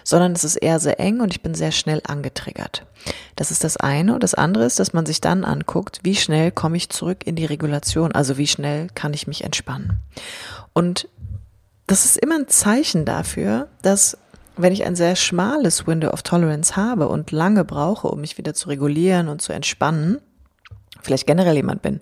sondern 0.04 0.34
es 0.34 0.44
ist 0.44 0.56
eher 0.56 0.80
sehr 0.80 1.00
eng 1.00 1.22
und 1.22 1.32
ich 1.32 1.42
bin 1.42 1.54
sehr 1.54 1.72
schnell 1.72 2.02
angetriggert. 2.06 2.86
Das 3.36 3.52
ist 3.52 3.64
das 3.64 3.78
eine. 3.78 4.16
Und 4.16 4.24
das 4.24 4.34
andere 4.34 4.66
ist, 4.66 4.80
dass 4.80 4.94
man 4.94 5.06
sich 5.06 5.22
dann 5.22 5.46
anguckt, 5.46 6.00
wie 6.04 6.16
schnell 6.16 6.52
komme 6.52 6.78
ich 6.78 6.90
zurück 6.90 7.20
in 7.26 7.36
die 7.36 7.46
Regulation, 7.46 8.12
also 8.14 8.38
wie 8.38 8.48
schnell 8.48 8.88
kann 8.96 9.14
ich 9.14 9.28
mich 9.28 9.44
entspannen. 9.44 10.00
Und 10.74 11.08
das 11.86 12.04
ist 12.04 12.18
immer 12.18 12.36
ein 12.36 12.50
Zeichen 12.50 13.06
dafür, 13.06 13.70
dass 13.84 14.18
wenn 14.58 14.74
ich 14.74 14.86
ein 14.86 14.96
sehr 14.96 15.16
schmales 15.16 15.88
Window 15.88 16.10
of 16.10 16.24
Tolerance 16.24 16.76
habe 16.76 17.08
und 17.08 17.32
lange 17.32 17.64
brauche, 17.64 18.08
um 18.08 18.22
mich 18.22 18.38
wieder 18.38 18.54
zu 18.54 18.70
regulieren 18.70 19.28
und 19.28 19.42
zu 19.42 19.54
entspannen, 19.54 20.20
vielleicht 21.02 21.28
generell 21.28 21.56
jemand 21.56 21.82
bin, 21.82 22.00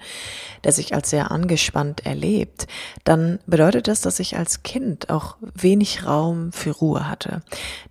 der 0.64 0.72
sich 0.72 0.96
als 0.96 1.10
sehr 1.10 1.32
angespannt 1.32 2.06
erlebt, 2.06 2.68
dann 3.04 3.40
bedeutet 3.46 3.88
das, 3.88 4.02
dass 4.02 4.20
ich 4.20 4.38
als 4.38 4.64
Kind 4.64 5.10
auch 5.10 5.38
wenig 5.54 6.06
Raum 6.06 6.52
für 6.52 6.72
Ruhe 6.72 7.08
hatte, 7.08 7.42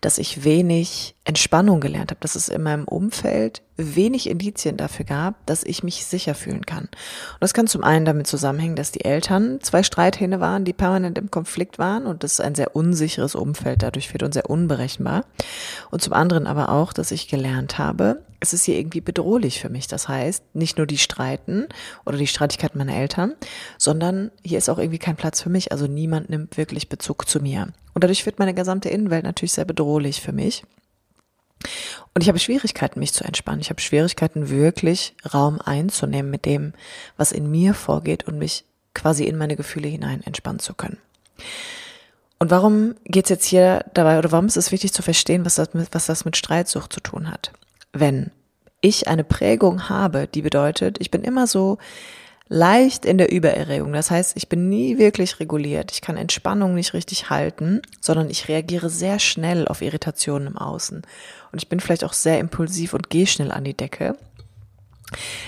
dass 0.01 0.19
ich 0.19 0.45
wenig 0.45 1.15
Entspannung 1.27 1.81
gelernt 1.81 2.11
habe, 2.11 2.21
dass 2.21 2.35
es 2.35 2.51
in 2.51 2.63
meinem 2.63 2.85
Umfeld 2.85 3.63
wenig 3.77 4.29
Indizien 4.29 4.77
dafür 4.77 5.07
gab, 5.07 5.47
dass 5.47 5.65
ich 5.65 5.83
mich 5.83 6.05
sicher 6.05 6.35
fühlen 6.35 6.67
kann. 6.67 6.85
Und 6.85 7.41
das 7.41 7.55
kann 7.55 7.67
zum 7.67 7.83
einen 7.83 8.05
damit 8.05 8.27
zusammenhängen, 8.27 8.77
dass 8.77 8.93
die 8.93 9.07
Eltern 9.07 9.59
zwei 9.63 9.83
Streithähne 9.83 10.39
waren, 10.41 10.67
die 10.67 10.75
permanent 10.75 11.17
im 11.17 11.31
Konflikt 11.31 11.79
waren 11.79 12.05
und 12.05 12.25
das 12.25 12.41
ein 12.41 12.55
sehr 12.55 12.77
unsicheres 12.77 13.35
Umfeld 13.35 13.83
dadurch 13.83 14.13
wird 14.13 14.23
und 14.23 14.35
sehr 14.35 14.51
unberechenbar. 14.51 15.25
Und 15.91 16.03
zum 16.03 16.13
anderen 16.13 16.47
aber 16.47 16.69
auch, 16.69 16.93
dass 16.93 17.11
ich 17.11 17.27
gelernt 17.27 17.79
habe, 17.79 18.23
es 18.41 18.53
ist 18.53 18.65
hier 18.65 18.77
irgendwie 18.77 19.01
bedrohlich 19.01 19.61
für 19.61 19.71
mich. 19.71 19.87
Das 19.87 20.09
heißt, 20.09 20.55
nicht 20.55 20.77
nur 20.77 20.87
die 20.87 20.99
Streiten 20.99 21.69
oder 22.05 22.19
die 22.19 22.27
Streitigkeiten 22.27 22.77
meiner 22.77 22.95
Eltern, 22.95 23.33
sondern 23.79 24.31
hier 24.45 24.59
ist 24.59 24.69
auch 24.69 24.79
irgendwie 24.79 24.99
kein 24.99 25.17
Platz 25.17 25.41
für 25.41 25.49
mich. 25.49 25.73
Also 25.73 25.87
niemand 25.87 26.29
nimmt 26.29 26.59
wirklich 26.59 26.91
Bezug 26.91 27.27
zu 27.27 27.41
mir. 27.41 27.69
Und 27.95 28.05
dadurch 28.05 28.27
wird 28.27 28.39
meine 28.39 28.53
gesamte 28.53 28.91
Innenwelt 28.91 29.25
natürlich 29.25 29.55
sehr 29.55 29.65
bedrohlich 29.65 30.21
für 30.21 30.33
mich. 30.33 30.65
Und 32.15 32.23
ich 32.23 32.29
habe 32.29 32.39
Schwierigkeiten, 32.39 33.01
mich 33.01 33.13
zu 33.13 33.25
entspannen. 33.25 33.61
Ich 33.61 33.71
habe 33.71 33.81
Schwierigkeiten, 33.81 34.49
wirklich 34.51 35.15
Raum 35.33 35.61
einzunehmen 35.61 36.31
mit 36.31 36.45
dem, 36.45 36.73
was 37.17 37.33
in 37.33 37.51
mir 37.51 37.75
vorgeht 37.75 38.27
und 38.27 38.39
mich 38.39 38.65
quasi 38.95 39.25
in 39.25 39.37
meine 39.37 39.57
Gefühle 39.57 39.89
hinein 39.89 40.23
entspannen 40.23 40.61
zu 40.61 40.75
können. 40.75 40.99
Und 42.39 42.51
warum 42.51 42.95
geht 43.05 43.25
es 43.25 43.31
jetzt 43.31 43.47
hier 43.47 43.85
dabei, 43.95 44.19
oder 44.19 44.31
warum 44.33 44.47
ist 44.47 44.57
es 44.57 44.73
wichtig 44.73 44.93
zu 44.93 45.03
verstehen, 45.03 45.45
was 45.45 45.57
das, 45.57 45.73
mit, 45.75 45.89
was 45.93 46.07
das 46.07 46.25
mit 46.25 46.37
Streitsucht 46.37 46.93
zu 46.93 47.01
tun 47.01 47.31
hat? 47.31 47.53
Wenn 47.93 48.31
ich 48.81 49.09
eine 49.09 49.25
Prägung 49.25 49.89
habe, 49.89 50.29
die 50.29 50.43
bedeutet, 50.43 50.99
ich 51.01 51.11
bin 51.11 51.23
immer 51.23 51.47
so 51.47 51.79
leicht 52.49 53.05
in 53.05 53.19
der 53.19 53.33
Übererregung. 53.33 53.93
Das 53.93 54.11
heißt, 54.11 54.37
ich 54.37 54.49
bin 54.49 54.69
nie 54.69 54.99
wirklich 54.99 55.41
reguliert. 55.41 55.93
Ich 55.93 56.01
kann 56.01 56.17
Entspannung 56.17 56.75
nicht 56.75 56.95
richtig 56.95 57.31
halten, 57.31 57.81
sondern 58.01 58.31
ich 58.31 58.49
reagiere 58.49 58.91
sehr 58.91 59.19
schnell 59.19 59.67
auf 59.67 59.83
Irritationen 59.83 60.49
im 60.49 60.59
Außen. 60.59 61.03
Und 61.53 61.63
ich 61.63 61.69
bin 61.69 61.81
vielleicht 61.81 62.05
auch 62.05 62.13
sehr 62.13 62.39
impulsiv 62.39 62.95
und 62.95 63.11
gehe 63.11 63.27
schnell 63.27 63.51
an 63.51 63.65
die 63.65 63.77
Decke 63.77 64.17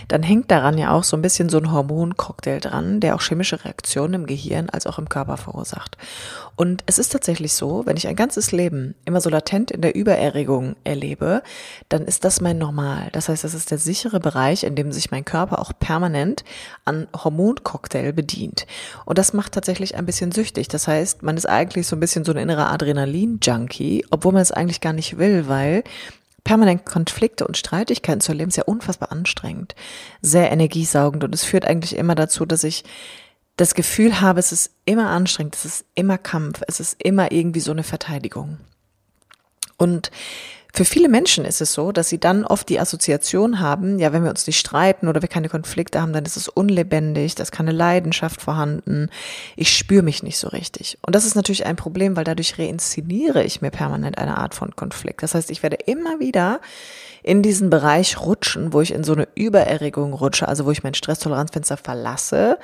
dann 0.08 0.22
hängt 0.22 0.50
daran 0.50 0.78
ja 0.78 0.92
auch 0.92 1.04
so 1.04 1.16
ein 1.16 1.22
bisschen 1.22 1.48
so 1.48 1.58
ein 1.58 1.72
Hormoncocktail 1.72 2.60
dran, 2.60 3.00
der 3.00 3.14
auch 3.14 3.22
chemische 3.22 3.64
Reaktionen 3.64 4.14
im 4.14 4.26
Gehirn 4.26 4.70
als 4.70 4.86
auch 4.86 4.98
im 4.98 5.08
Körper 5.08 5.36
verursacht. 5.36 5.96
Und 6.56 6.82
es 6.86 6.98
ist 6.98 7.12
tatsächlich 7.12 7.52
so, 7.52 7.84
wenn 7.84 7.98
ich 7.98 8.08
ein 8.08 8.16
ganzes 8.16 8.50
Leben 8.50 8.94
immer 9.04 9.20
so 9.20 9.28
latent 9.28 9.70
in 9.70 9.82
der 9.82 9.94
Übererregung 9.94 10.74
erlebe, 10.84 11.42
dann 11.90 12.06
ist 12.06 12.24
das 12.24 12.40
mein 12.40 12.56
Normal. 12.56 13.10
Das 13.12 13.28
heißt, 13.28 13.44
das 13.44 13.52
ist 13.52 13.70
der 13.70 13.78
sichere 13.78 14.20
Bereich, 14.20 14.64
in 14.64 14.74
dem 14.74 14.90
sich 14.90 15.10
mein 15.10 15.24
Körper 15.24 15.58
auch 15.58 15.72
permanent 15.78 16.44
an 16.86 17.08
Hormoncocktail 17.14 18.12
bedient. 18.14 18.66
Und 19.04 19.18
das 19.18 19.34
macht 19.34 19.52
tatsächlich 19.52 19.96
ein 19.96 20.06
bisschen 20.06 20.32
süchtig. 20.32 20.68
Das 20.68 20.88
heißt, 20.88 21.22
man 21.22 21.36
ist 21.36 21.46
eigentlich 21.46 21.86
so 21.86 21.94
ein 21.94 22.00
bisschen 22.00 22.24
so 22.24 22.32
ein 22.32 22.38
innerer 22.38 22.70
Adrenalin-Junkie, 22.72 24.06
obwohl 24.10 24.32
man 24.32 24.42
es 24.42 24.52
eigentlich 24.52 24.80
gar 24.80 24.94
nicht 24.94 25.18
will, 25.18 25.48
weil 25.48 25.84
permanent 26.46 26.86
Konflikte 26.86 27.44
und 27.44 27.56
Streitigkeiten 27.56 28.20
zu 28.20 28.30
erleben, 28.30 28.50
ist 28.50 28.56
ja 28.56 28.62
unfassbar 28.62 29.10
anstrengend, 29.10 29.74
sehr 30.22 30.52
energiesaugend 30.52 31.24
und 31.24 31.34
es 31.34 31.42
führt 31.42 31.64
eigentlich 31.64 31.96
immer 31.96 32.14
dazu, 32.14 32.46
dass 32.46 32.62
ich 32.62 32.84
das 33.56 33.74
Gefühl 33.74 34.20
habe, 34.20 34.38
es 34.38 34.52
ist 34.52 34.70
immer 34.84 35.10
anstrengend, 35.10 35.56
es 35.56 35.64
ist 35.64 35.84
immer 35.96 36.18
Kampf, 36.18 36.62
es 36.68 36.78
ist 36.78 37.02
immer 37.02 37.32
irgendwie 37.32 37.58
so 37.58 37.72
eine 37.72 37.82
Verteidigung. 37.82 38.58
Und 39.76 40.12
für 40.76 40.84
viele 40.84 41.08
Menschen 41.08 41.46
ist 41.46 41.62
es 41.62 41.72
so, 41.72 41.90
dass 41.90 42.10
sie 42.10 42.18
dann 42.18 42.44
oft 42.44 42.68
die 42.68 42.78
Assoziation 42.78 43.60
haben, 43.60 43.98
ja, 43.98 44.12
wenn 44.12 44.22
wir 44.22 44.28
uns 44.28 44.46
nicht 44.46 44.58
streiten 44.58 45.08
oder 45.08 45.22
wir 45.22 45.28
keine 45.28 45.48
Konflikte 45.48 46.02
haben, 46.02 46.12
dann 46.12 46.26
ist 46.26 46.36
es 46.36 46.48
unlebendig, 46.48 47.34
da 47.34 47.44
ist 47.44 47.50
keine 47.50 47.72
Leidenschaft 47.72 48.42
vorhanden, 48.42 49.08
ich 49.56 49.74
spüre 49.74 50.02
mich 50.02 50.22
nicht 50.22 50.36
so 50.36 50.48
richtig. 50.48 50.98
Und 51.00 51.14
das 51.14 51.24
ist 51.24 51.34
natürlich 51.34 51.64
ein 51.64 51.76
Problem, 51.76 52.14
weil 52.14 52.24
dadurch 52.24 52.58
reinszeniere 52.58 53.42
ich 53.42 53.62
mir 53.62 53.70
permanent 53.70 54.18
eine 54.18 54.36
Art 54.36 54.54
von 54.54 54.76
Konflikt. 54.76 55.22
Das 55.22 55.34
heißt, 55.34 55.50
ich 55.50 55.62
werde 55.62 55.78
immer 55.86 56.20
wieder 56.20 56.60
in 57.26 57.42
diesen 57.42 57.70
Bereich 57.70 58.20
rutschen, 58.20 58.72
wo 58.72 58.80
ich 58.80 58.94
in 58.94 59.02
so 59.02 59.12
eine 59.12 59.26
Übererregung 59.34 60.12
rutsche, 60.12 60.46
also 60.46 60.64
wo 60.64 60.70
ich 60.70 60.84
mein 60.84 60.94
Stresstoleranzfenster 60.94 61.76
verlasse, 61.76 62.56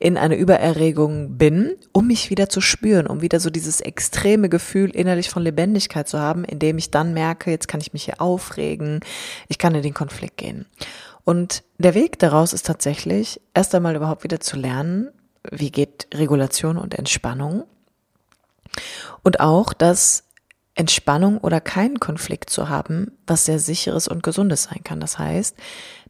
in 0.00 0.16
eine 0.16 0.34
Übererregung 0.34 1.38
bin, 1.38 1.76
um 1.92 2.08
mich 2.08 2.28
wieder 2.28 2.48
zu 2.48 2.60
spüren, 2.60 3.06
um 3.06 3.22
wieder 3.22 3.38
so 3.38 3.48
dieses 3.48 3.80
extreme 3.80 4.48
Gefühl 4.48 4.90
innerlich 4.90 5.30
von 5.30 5.44
Lebendigkeit 5.44 6.08
zu 6.08 6.18
haben, 6.18 6.42
indem 6.42 6.78
ich 6.78 6.90
dann 6.90 7.14
merke, 7.14 7.52
jetzt 7.52 7.68
kann 7.68 7.80
ich 7.80 7.92
mich 7.92 8.06
hier 8.06 8.20
aufregen, 8.20 8.98
ich 9.46 9.58
kann 9.58 9.76
in 9.76 9.82
den 9.82 9.94
Konflikt 9.94 10.36
gehen. 10.36 10.66
Und 11.22 11.62
der 11.78 11.94
Weg 11.94 12.18
daraus 12.18 12.52
ist 12.52 12.66
tatsächlich, 12.66 13.40
erst 13.54 13.72
einmal 13.72 13.94
überhaupt 13.94 14.24
wieder 14.24 14.40
zu 14.40 14.56
lernen, 14.56 15.10
wie 15.48 15.70
geht 15.70 16.08
Regulation 16.12 16.76
und 16.76 16.98
Entspannung. 16.98 17.62
Und 19.22 19.38
auch, 19.38 19.72
dass 19.72 20.24
Entspannung 20.78 21.38
oder 21.38 21.60
keinen 21.60 21.98
Konflikt 21.98 22.50
zu 22.50 22.68
haben, 22.68 23.10
was 23.26 23.44
sehr 23.44 23.58
sicheres 23.58 24.06
und 24.06 24.22
gesundes 24.22 24.62
sein 24.62 24.84
kann. 24.84 25.00
Das 25.00 25.18
heißt, 25.18 25.56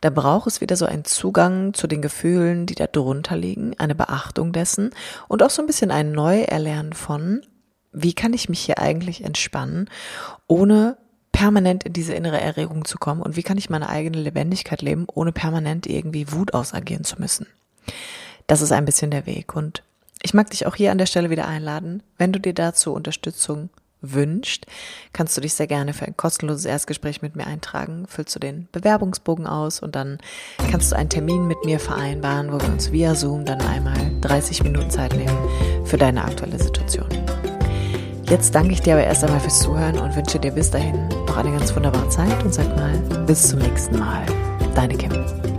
da 0.02 0.10
braucht 0.10 0.46
es 0.46 0.60
wieder 0.60 0.76
so 0.76 0.84
einen 0.84 1.06
Zugang 1.06 1.72
zu 1.72 1.86
den 1.86 2.02
Gefühlen, 2.02 2.66
die 2.66 2.74
da 2.74 2.86
drunter 2.86 3.34
liegen, 3.34 3.74
eine 3.78 3.94
Beachtung 3.94 4.52
dessen 4.52 4.90
und 5.26 5.42
auch 5.42 5.48
so 5.48 5.62
ein 5.62 5.66
bisschen 5.66 5.90
ein 5.90 6.12
Neuerlernen 6.12 6.92
von, 6.92 7.40
wie 7.92 8.12
kann 8.12 8.34
ich 8.34 8.50
mich 8.50 8.60
hier 8.60 8.78
eigentlich 8.78 9.24
entspannen, 9.24 9.88
ohne 10.48 10.98
permanent 11.32 11.84
in 11.84 11.94
diese 11.94 12.12
innere 12.12 12.38
Erregung 12.40 12.84
zu 12.84 12.98
kommen 12.98 13.22
und 13.22 13.36
wie 13.36 13.42
kann 13.42 13.56
ich 13.56 13.70
meine 13.70 13.88
eigene 13.88 14.18
Lebendigkeit 14.18 14.82
leben, 14.82 15.06
ohne 15.14 15.32
permanent 15.32 15.86
irgendwie 15.86 16.30
Wut 16.30 16.52
ausagieren 16.52 17.04
zu 17.04 17.16
müssen. 17.18 17.46
Das 18.46 18.60
ist 18.60 18.72
ein 18.72 18.84
bisschen 18.84 19.10
der 19.10 19.24
Weg 19.24 19.56
und 19.56 19.82
ich 20.22 20.34
mag 20.34 20.50
dich 20.50 20.66
auch 20.66 20.74
hier 20.76 20.92
an 20.92 20.98
der 20.98 21.06
Stelle 21.06 21.30
wieder 21.30 21.48
einladen, 21.48 22.02
wenn 22.18 22.32
du 22.32 22.40
dir 22.40 22.52
dazu 22.52 22.92
Unterstützung 22.92 23.70
wünscht, 24.00 24.66
kannst 25.12 25.36
du 25.36 25.40
dich 25.40 25.54
sehr 25.54 25.66
gerne 25.66 25.92
für 25.92 26.04
ein 26.04 26.16
kostenloses 26.16 26.64
Erstgespräch 26.64 27.22
mit 27.22 27.36
mir 27.36 27.46
eintragen. 27.46 28.06
Füllst 28.08 28.34
du 28.34 28.40
den 28.40 28.68
Bewerbungsbogen 28.72 29.46
aus 29.46 29.80
und 29.80 29.94
dann 29.94 30.18
kannst 30.70 30.92
du 30.92 30.96
einen 30.96 31.10
Termin 31.10 31.46
mit 31.46 31.64
mir 31.64 31.80
vereinbaren, 31.80 32.52
wo 32.52 32.60
wir 32.60 32.68
uns 32.68 32.92
via 32.92 33.14
Zoom 33.14 33.44
dann 33.44 33.60
einmal 33.60 33.98
30 34.20 34.62
Minuten 34.62 34.90
Zeit 34.90 35.14
nehmen 35.14 35.38
für 35.84 35.96
deine 35.96 36.24
aktuelle 36.24 36.58
Situation. 36.58 37.08
Jetzt 38.28 38.54
danke 38.54 38.72
ich 38.72 38.82
dir 38.82 38.94
aber 38.94 39.04
erst 39.04 39.24
einmal 39.24 39.40
fürs 39.40 39.60
Zuhören 39.60 39.98
und 39.98 40.14
wünsche 40.14 40.38
dir 40.38 40.50
bis 40.50 40.70
dahin 40.70 41.08
noch 41.08 41.36
eine 41.36 41.50
ganz 41.50 41.74
wunderbare 41.74 42.08
Zeit 42.10 42.44
und 42.44 42.52
sag 42.52 42.76
mal 42.76 42.98
bis 43.26 43.48
zum 43.48 43.60
nächsten 43.60 43.98
Mal. 43.98 44.26
Deine 44.74 44.96
Kim. 44.96 45.57